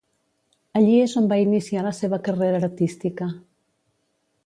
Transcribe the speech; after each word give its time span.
Allí 0.79 0.95
és 1.01 1.13
on 1.21 1.27
va 1.35 1.39
iniciar 1.43 1.85
la 1.89 1.93
seva 1.99 2.21
carrera 2.29 2.65
artística. 2.69 3.33